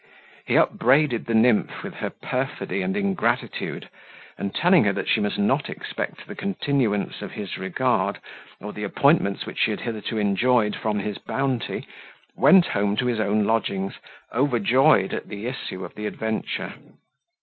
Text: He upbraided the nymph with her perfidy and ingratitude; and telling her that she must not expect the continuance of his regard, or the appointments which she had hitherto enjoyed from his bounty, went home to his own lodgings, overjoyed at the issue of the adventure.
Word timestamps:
He 0.47 0.57
upbraided 0.57 1.27
the 1.27 1.35
nymph 1.35 1.83
with 1.83 1.93
her 1.97 2.09
perfidy 2.09 2.81
and 2.81 2.97
ingratitude; 2.97 3.87
and 4.35 4.51
telling 4.51 4.85
her 4.85 4.93
that 4.93 5.07
she 5.07 5.19
must 5.21 5.37
not 5.37 5.69
expect 5.69 6.25
the 6.25 6.33
continuance 6.33 7.21
of 7.21 7.33
his 7.33 7.55
regard, 7.59 8.17
or 8.59 8.73
the 8.73 8.81
appointments 8.83 9.45
which 9.45 9.59
she 9.59 9.69
had 9.69 9.81
hitherto 9.81 10.17
enjoyed 10.17 10.75
from 10.75 10.97
his 10.97 11.19
bounty, 11.19 11.87
went 12.35 12.65
home 12.65 12.95
to 12.95 13.05
his 13.05 13.19
own 13.19 13.43
lodgings, 13.45 13.93
overjoyed 14.33 15.13
at 15.13 15.27
the 15.27 15.45
issue 15.45 15.85
of 15.85 15.93
the 15.93 16.07
adventure. 16.07 16.73